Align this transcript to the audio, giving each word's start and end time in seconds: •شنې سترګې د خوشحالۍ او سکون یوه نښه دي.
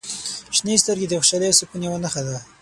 •شنې 0.55 0.75
سترګې 0.83 1.07
د 1.07 1.13
خوشحالۍ 1.21 1.47
او 1.49 1.57
سکون 1.59 1.81
یوه 1.87 1.99
نښه 2.03 2.21
دي. 2.27 2.37